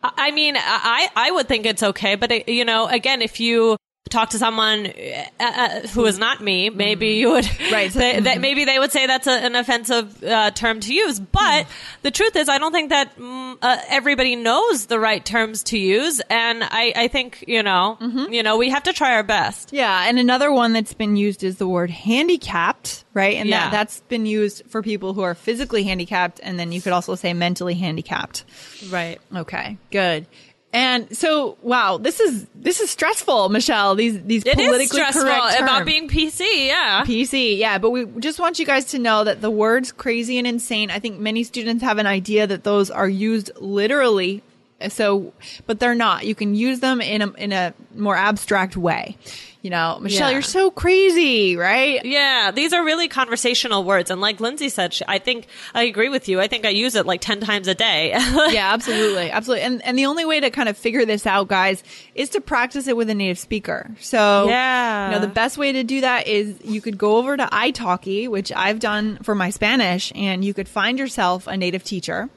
I 0.02 0.32
mean, 0.32 0.56
I 0.58 1.10
I 1.16 1.32
would 1.32 1.48
think 1.48 1.66
it's 1.66 1.84
okay, 1.84 2.16
but 2.16 2.32
uh, 2.32 2.40
you 2.48 2.64
know, 2.64 2.88
again, 2.88 3.22
if 3.22 3.40
you 3.40 3.78
talk 4.10 4.32
to 4.32 4.38
someone 4.38 4.88
uh, 4.88 5.24
uh, 5.44 5.88
who 5.90 6.06
is 6.06 6.18
not 6.18 6.42
me, 6.42 6.70
maybe 6.70 7.10
you 7.14 7.32
would 7.32 7.50
Right. 7.72 7.92
They, 8.00 8.20
that 8.20 8.40
maybe 8.42 8.66
they 8.66 8.80
would 8.80 8.92
say 8.92 9.08
that's 9.08 9.28
a, 9.28 9.32
an 9.32 9.56
offensive 9.56 10.24
uh, 10.24 10.52
term 10.52 10.80
to 10.82 10.94
use. 10.94 11.20
But 11.20 11.68
the 12.02 12.12
truth 12.12 12.36
is, 12.36 12.50
I 12.50 12.58
don't 12.58 12.72
think 12.72 12.90
that 12.90 13.16
mm, 13.18 13.58
uh, 13.62 13.78
everybody 13.90 14.36
knows 14.36 14.86
the 14.88 15.00
right 15.00 15.24
terms 15.24 15.64
to 15.64 15.78
use, 15.78 16.22
and 16.30 16.64
I 16.64 16.94
I 16.96 17.08
think 17.08 17.44
you 17.48 17.64
know 17.64 17.98
you 18.30 18.44
know 18.44 18.58
we 18.58 18.70
have 18.70 18.84
to 18.84 18.94
try 18.94 19.14
our 19.16 19.24
best. 19.24 19.74
Yeah. 19.74 20.08
And 20.08 20.20
another 20.20 20.52
one 20.52 20.74
that's 20.74 20.94
been 20.94 21.16
used 21.18 21.44
is 21.44 21.58
the 21.58 21.68
word 21.68 21.90
handicapped, 21.90 23.04
right? 23.14 23.36
And 23.38 23.50
Yeah. 23.50 23.66
that, 23.66 23.72
that's 23.72 24.02
been 24.02 24.26
used 24.26 24.64
for 24.70 24.82
people 24.82 25.14
who 25.14 25.22
are 25.22 25.36
physically 25.36 25.84
handicapped. 25.84 26.40
And 26.44 26.58
then 26.60 26.72
you 26.72 26.82
could 26.82 26.94
also 26.94 27.16
say 27.16 27.34
mentally 27.34 27.76
handicapped. 27.76 28.44
Right. 28.90 29.20
Okay. 29.36 29.78
Good. 29.92 30.26
And 30.72 31.18
so, 31.18 31.58
wow, 31.64 31.98
this 31.98 32.20
is, 32.20 32.46
this 32.54 32.80
is 32.80 32.92
stressful, 32.92 33.50
Michelle. 33.50 33.96
These, 33.96 34.22
these 34.22 34.44
It 34.46 34.56
politically 34.56 35.02
correct 35.12 35.60
about 35.60 35.86
being 35.86 36.08
PC. 36.08 36.68
Yeah. 36.68 37.04
PC, 37.06 37.58
yeah, 37.58 37.80
but 37.80 37.90
we 37.90 38.06
just 38.20 38.40
want 38.40 38.60
you 38.60 38.66
guys 38.66 38.86
to 38.86 39.00
know 39.00 39.24
that 39.24 39.42
the 39.42 39.50
words 39.50 39.92
crazy 39.92 40.38
and 40.38 40.46
insane, 40.46 40.92
I 40.92 41.00
think 41.00 41.20
many 41.20 41.44
students 41.44 41.84
have 41.84 41.98
an 41.98 42.06
idea 42.06 42.46
that 42.46 42.64
those 42.64 42.92
are 42.92 43.10
used 43.10 43.52
literally. 43.60 44.44
So, 44.90 45.34
but 45.68 45.80
they're 45.80 45.96
not. 45.96 46.26
You 46.26 46.36
can 46.36 46.56
use 46.56 46.80
them 46.80 47.02
in 47.02 47.22
a, 47.22 47.28
in 47.34 47.52
a 47.52 47.74
more 47.96 48.16
abstract 48.16 48.78
way. 48.78 49.18
You 49.62 49.70
know, 49.72 50.00
Michelle, 50.00 50.30
Yeah. 50.30 50.36
you're 50.36 50.42
so 50.42 50.72
crazy, 50.72 51.58
right? 51.58 52.00
Yeah, 52.06 52.52
these 52.56 52.72
are 52.72 52.82
really 52.82 53.10
conversational 53.10 53.84
words. 53.84 54.10
And 54.10 54.22
like 54.22 54.40
Lindsay 54.40 54.70
said, 54.70 54.94
she, 54.94 55.04
I 55.06 55.18
think 55.20 55.48
I 55.74 55.84
agree 55.84 56.08
with 56.08 56.30
you. 56.30 56.40
I 56.40 56.48
think 56.48 56.66
I 56.66 56.70
use 56.70 56.96
it 56.96 57.06
like 57.06 57.20
10 57.20 57.42
times 57.42 57.68
a 57.68 57.76
day. 57.76 58.12
yeah, 58.52 58.72
absolutely. 58.74 59.30
Absolutely. 59.30 59.64
And 59.66 59.84
and 59.84 60.00
the 60.00 60.06
only 60.06 60.24
way 60.24 60.40
to 60.40 60.50
kind 60.50 60.70
of 60.70 60.78
figure 60.78 61.04
this 61.04 61.28
out, 61.28 61.50
guys, 61.50 61.84
is 62.16 62.30
to 62.30 62.40
practice 62.40 62.88
it 62.88 62.96
with 62.96 63.10
a 63.10 63.14
native 63.16 63.38
speaker. 63.38 63.92
So 64.00 64.48
Yeah. 64.48 65.08
You 65.10 65.16
know, 65.16 65.20
the 65.20 65.28
best 65.34 65.58
way 65.58 65.74
to 65.74 65.84
do 65.84 66.00
that 66.02 66.26
is 66.28 66.56
you 66.64 66.80
could 66.80 66.98
go 66.98 67.18
over 67.18 67.36
to 67.36 67.46
italki, 67.48 68.30
which 68.30 68.54
I've 68.54 68.80
done 68.80 69.18
for 69.24 69.36
my 69.36 69.50
Spanish, 69.50 70.14
and 70.16 70.46
you 70.46 70.54
could 70.54 70.70
find 70.70 70.98
yourself 70.98 71.48
a 71.48 71.58
native 71.58 71.84
teacher. 71.84 72.30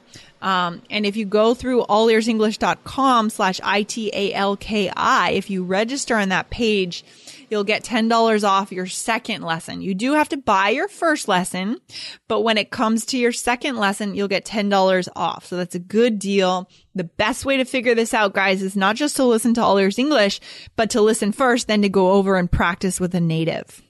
Um, 0.42 0.82
and 0.90 1.06
if 1.06 1.16
you 1.16 1.24
go 1.24 1.54
through 1.54 1.84
allearsenglish.com 1.88 3.30
slash 3.30 3.60
I-T-A-L-K-I, 3.62 5.30
if 5.30 5.48
you 5.48 5.62
register 5.64 6.16
on 6.16 6.30
that 6.30 6.50
page, 6.50 7.04
you'll 7.48 7.62
get 7.62 7.84
$10 7.84 8.48
off 8.48 8.72
your 8.72 8.88
second 8.88 9.42
lesson. 9.42 9.82
You 9.82 9.94
do 9.94 10.14
have 10.14 10.28
to 10.30 10.36
buy 10.36 10.70
your 10.70 10.88
first 10.88 11.28
lesson, 11.28 11.78
but 12.26 12.40
when 12.40 12.58
it 12.58 12.72
comes 12.72 13.06
to 13.06 13.18
your 13.18 13.30
second 13.30 13.76
lesson, 13.76 14.16
you'll 14.16 14.26
get 14.26 14.44
$10 14.44 15.08
off. 15.14 15.46
So 15.46 15.56
that's 15.56 15.76
a 15.76 15.78
good 15.78 16.18
deal. 16.18 16.68
The 16.96 17.04
best 17.04 17.44
way 17.44 17.58
to 17.58 17.64
figure 17.64 17.94
this 17.94 18.12
out, 18.12 18.34
guys, 18.34 18.62
is 18.62 18.74
not 18.74 18.96
just 18.96 19.16
to 19.16 19.24
listen 19.24 19.54
to 19.54 19.62
All 19.62 19.78
Ears 19.78 19.98
English, 19.98 20.40
but 20.74 20.90
to 20.90 21.00
listen 21.00 21.30
first, 21.30 21.68
then 21.68 21.82
to 21.82 21.88
go 21.88 22.12
over 22.12 22.36
and 22.36 22.50
practice 22.50 22.98
with 22.98 23.14
a 23.14 23.20
native. 23.20 23.80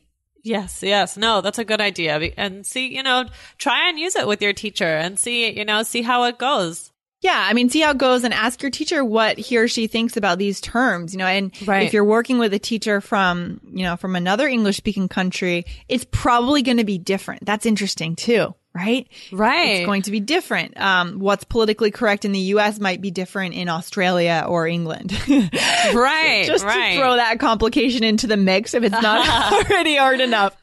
Yes, 0.43 0.83
yes. 0.83 1.17
No, 1.17 1.41
that's 1.41 1.59
a 1.59 1.65
good 1.65 1.81
idea. 1.81 2.17
And 2.37 2.67
see, 2.67 2.95
you 2.95 3.03
know, 3.03 3.27
try 3.59 3.89
and 3.89 3.99
use 3.99 4.17
it 4.17 4.27
with 4.27 4.43
your 4.43 4.53
teacher 4.53 4.85
and 4.85 5.19
see, 5.19 5.57
you 5.57 5.65
know, 5.65 5.83
see 5.83 6.03
how 6.03 6.25
it 6.25 6.39
goes. 6.39 6.91
Yeah, 7.21 7.47
I 7.49 7.53
mean, 7.53 7.71
see 7.71 7.79
how 7.81 7.93
it 7.93 7.99
goes 7.99 8.25
and 8.25 8.35
ask 8.35 8.61
your 8.63 8.71
teacher 8.73 9.05
what 9.05 9.39
he 9.39 9.57
or 9.57 9.69
she 9.69 9.87
thinks 9.87 10.17
about 10.17 10.39
these 10.39 10.61
terms, 10.61 11.13
you 11.13 11.19
know, 11.19 11.27
and 11.27 11.53
Right. 11.69 11.85
if 11.87 11.93
you're 11.93 12.05
working 12.05 12.39
with 12.39 12.53
a 12.53 12.59
teacher 12.59 13.01
from, 13.01 13.61
you 13.73 13.85
know, 13.85 13.97
from 13.97 14.17
another 14.17 14.49
English 14.49 14.77
speaking 14.79 15.09
country, 15.09 15.65
it's 15.89 16.05
probably 16.11 16.63
going 16.63 16.79
to 16.79 16.85
be 16.85 16.99
different. 16.99 17.47
That's 17.47 17.65
interesting 17.65 18.17
too, 18.17 18.57
right? 18.75 19.09
Right. 19.31 19.77
It's 19.77 19.87
going 19.87 20.03
to 20.03 20.11
be 20.11 20.21
different. 20.21 20.79
Um, 20.81 21.19
what's 21.19 21.45
politically 21.45 21.91
correct 21.91 22.25
in 22.25 22.33
the 22.33 22.39
US 22.39 22.81
might 22.81 23.01
be 23.01 23.11
different 23.11 23.55
in 23.55 23.69
Australia 23.69 24.45
or 24.47 24.67
England. 24.67 25.13
Right. 25.95 26.45
Just 26.47 26.65
right. 26.65 26.93
to 26.93 26.99
throw 26.99 27.17
that 27.17 27.41
complication 27.41 28.05
into 28.05 28.27
the 28.27 28.37
mix 28.37 28.73
if 28.73 28.85
it's 28.85 29.03
not 29.03 29.53
already 29.53 29.97
hard 29.97 30.21
enough. 30.21 30.57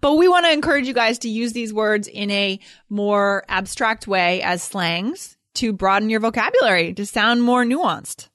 But 0.00 0.14
we 0.14 0.28
want 0.28 0.46
to 0.46 0.52
encourage 0.52 0.86
you 0.86 0.94
guys 0.94 1.18
to 1.20 1.28
use 1.28 1.52
these 1.52 1.72
words 1.72 2.08
in 2.08 2.30
a 2.30 2.58
more 2.88 3.44
abstract 3.48 4.06
way 4.06 4.42
as 4.42 4.62
slangs 4.62 5.36
to 5.54 5.72
broaden 5.72 6.08
your 6.08 6.20
vocabulary, 6.20 6.94
to 6.94 7.04
sound 7.04 7.42
more 7.42 7.64
nuanced. 7.64 8.28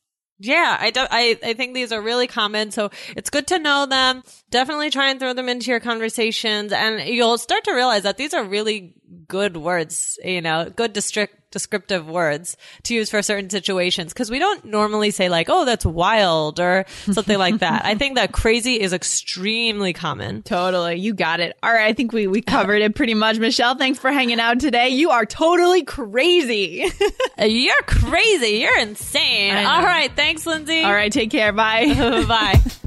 Yeah, 0.43 0.75
I, 0.77 0.91
do, 0.91 1.05
I 1.09 1.39
I 1.41 1.53
think 1.53 1.73
these 1.73 1.93
are 1.93 2.01
really 2.01 2.27
common, 2.27 2.71
so 2.71 2.91
it's 3.15 3.29
good 3.29 3.47
to 3.47 3.59
know 3.59 3.85
them. 3.85 4.23
Definitely 4.51 4.89
try 4.89 5.09
and 5.09 5.17
throw 5.17 5.31
them 5.31 5.47
into 5.47 5.71
your 5.71 5.79
conversations, 5.79 6.73
and 6.73 7.07
you'll 7.07 7.37
start 7.37 7.63
to 7.63 7.73
realize 7.73 8.03
that 8.03 8.17
these 8.17 8.33
are 8.33 8.43
really 8.43 8.93
good 9.29 9.55
words. 9.55 10.19
You 10.21 10.41
know, 10.41 10.69
good 10.69 10.91
district 10.91 11.42
descriptive 11.53 12.09
words 12.09 12.57
to 12.83 12.93
use 12.93 13.09
for 13.09 13.21
certain 13.21 13.49
situations 13.49 14.11
because 14.11 14.29
we 14.29 14.39
don't 14.39 14.65
normally 14.65 15.11
say 15.11 15.29
like, 15.29 15.47
"Oh, 15.49 15.63
that's 15.63 15.85
wild" 15.85 16.59
or 16.59 16.85
something 17.05 17.37
like 17.37 17.59
that. 17.59 17.85
I 17.85 17.95
think 17.95 18.15
that 18.15 18.33
crazy 18.33 18.81
is 18.81 18.91
extremely 18.91 19.93
common. 19.93 20.41
Totally. 20.43 20.95
You 20.95 21.13
got 21.13 21.39
it. 21.39 21.55
All 21.63 21.71
right. 21.71 21.87
I 21.87 21.93
think 21.93 22.11
we, 22.11 22.27
we 22.27 22.41
covered 22.41 22.81
it 22.81 22.95
pretty 22.95 23.13
much. 23.13 23.37
Michelle, 23.37 23.75
thanks 23.75 23.99
for 23.99 24.11
hanging 24.11 24.39
out 24.39 24.59
today. 24.59 24.89
You 24.89 25.11
are 25.11 25.25
totally 25.25 25.83
crazy. 25.83 26.85
You're 27.39 27.83
crazy. 27.85 28.57
You're 28.57 28.79
insane. 28.79 29.55
All 29.55 29.83
right, 29.83 30.11
thanks, 30.15 30.45
Lindsay. 30.45 30.81
All 30.81 30.93
right. 30.93 31.11
Take 31.11 31.31
care. 31.31 31.53
Bye. 31.53 31.93
bye. 32.27 32.61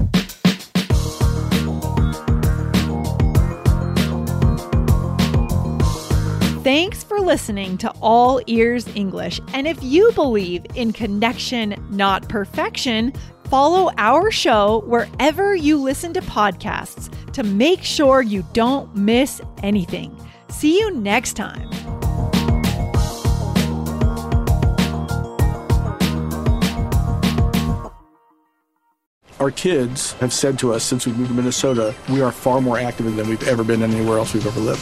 Thanks 6.67 7.01
for 7.01 7.21
listening 7.21 7.77
to 7.77 7.89
All 8.01 8.41
Ears 8.45 8.89
English. 8.93 9.39
And 9.53 9.65
if 9.65 9.81
you 9.81 10.11
believe 10.11 10.65
in 10.75 10.91
connection, 10.91 11.81
not 11.89 12.27
perfection, 12.27 13.13
follow 13.45 13.89
our 13.97 14.31
show 14.31 14.83
wherever 14.85 15.55
you 15.55 15.81
listen 15.81 16.11
to 16.11 16.19
podcasts 16.19 17.09
to 17.31 17.43
make 17.43 17.83
sure 17.83 18.21
you 18.21 18.45
don't 18.51 18.93
miss 18.93 19.39
anything. 19.63 20.13
See 20.49 20.77
you 20.77 20.91
next 20.91 21.35
time. 21.35 21.69
Our 29.39 29.51
kids 29.51 30.11
have 30.15 30.33
said 30.33 30.59
to 30.59 30.73
us 30.73 30.83
since 30.83 31.07
we 31.07 31.13
moved 31.13 31.29
to 31.29 31.33
Minnesota, 31.33 31.95
we 32.09 32.21
are 32.21 32.33
far 32.33 32.59
more 32.59 32.77
active 32.77 33.15
than 33.15 33.29
we've 33.29 33.47
ever 33.47 33.63
been 33.63 33.81
anywhere 33.81 34.17
else 34.17 34.33
we've 34.33 34.45
ever 34.45 34.59
lived. 34.59 34.81